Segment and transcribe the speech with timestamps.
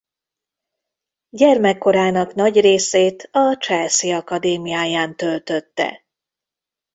[1.29, 6.03] Gyermekkorának nagy részét a Chelsea akadémiáján töltötte.